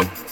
[0.00, 0.29] coin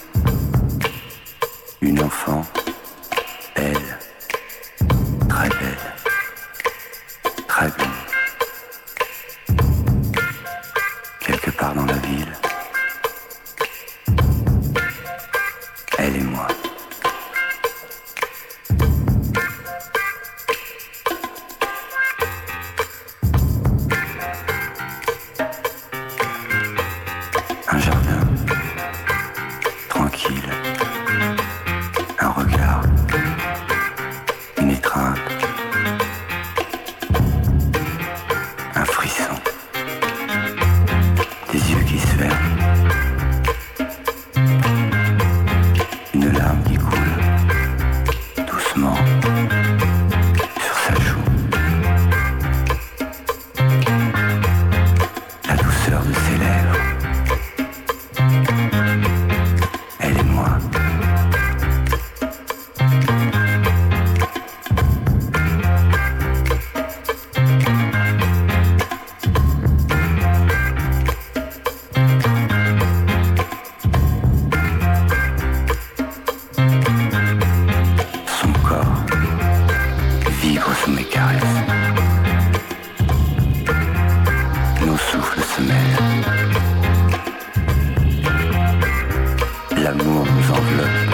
[90.69, 91.08] L'amour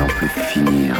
[0.00, 0.96] on peut finir.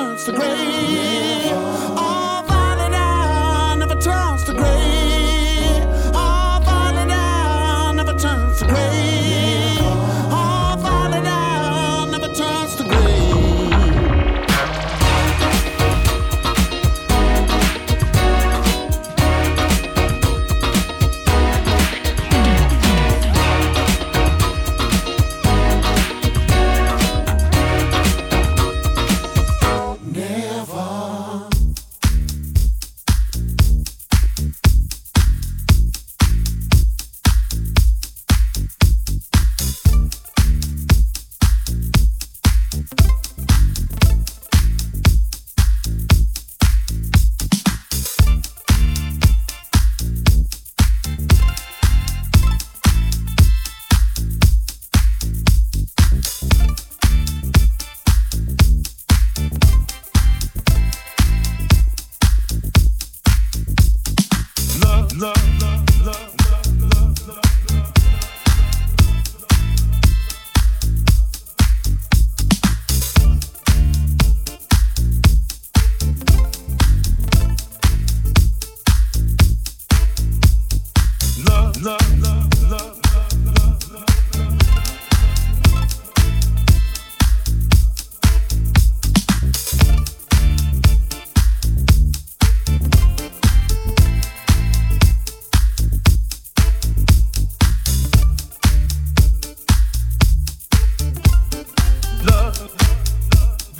[0.00, 1.99] Down the turns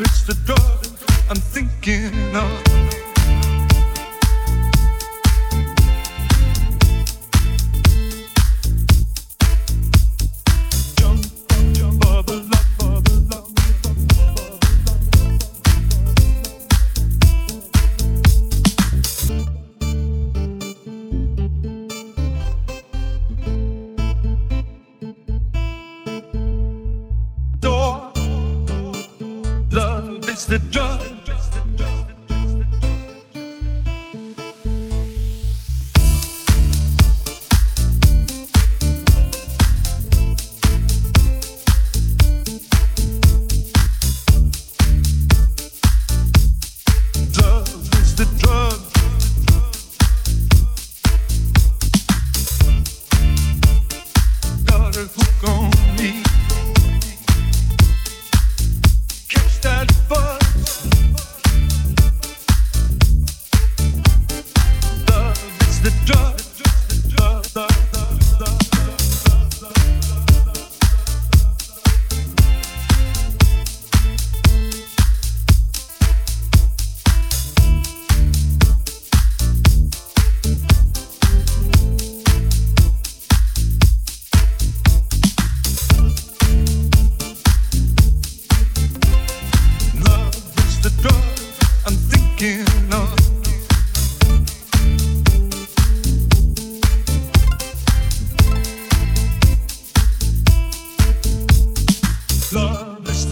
[0.02, 0.86] it's the drug
[1.28, 2.69] I'm thinking of.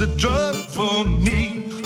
[0.00, 1.77] a drug for me.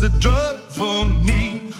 [0.00, 1.70] was the drug for me.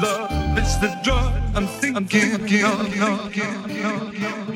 [0.00, 4.47] Love is the drug I'm thinking, I'm thinking, thinking, thinking, thinking.